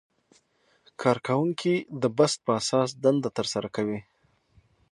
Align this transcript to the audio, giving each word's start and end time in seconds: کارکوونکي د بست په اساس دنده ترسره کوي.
کارکوونکي 1.01 1.75
د 2.01 2.03
بست 2.17 2.37
په 2.45 2.51
اساس 2.59 2.89
دنده 3.03 3.29
ترسره 3.37 3.69
کوي. 3.75 3.99